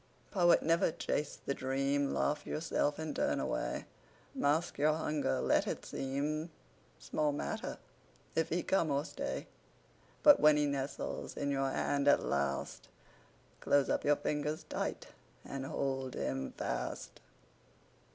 [0.31, 2.11] Poet, never chase the dream.
[2.11, 3.85] Laugh yourself and turn away.
[4.33, 6.49] Mask your hunger; let it seem
[6.97, 7.77] Small matter
[8.35, 9.45] if he come or stay;
[10.23, 12.87] But when he nestles in your hand at last,
[13.59, 15.05] Close up your fingers tight
[15.45, 17.21] and hold him fast.